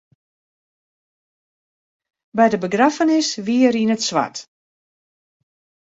By 2.37 2.45
de 2.51 2.59
begraffenis 2.63 3.29
wie 3.45 3.63
er 3.67 3.75
yn 3.81 3.93
it 3.95 4.05
swart. 4.07 4.37